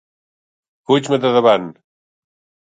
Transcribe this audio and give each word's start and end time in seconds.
Fuig-me 0.91 1.19
de 1.27 1.31
davant! 1.37 1.69